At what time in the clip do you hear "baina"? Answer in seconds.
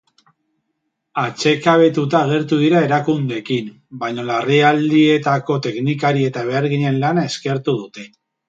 4.05-4.27